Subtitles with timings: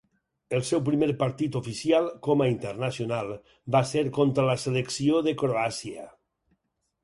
[0.59, 3.31] El seu primer partit oficial com a internacional
[3.77, 6.11] va ser contra la selecció de Croàcia.